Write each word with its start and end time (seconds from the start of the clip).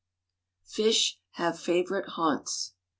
FISH 0.63 1.19
HAVE 1.33 1.59
FAVORITE 1.59 2.09
HAUNTS. 2.15 2.73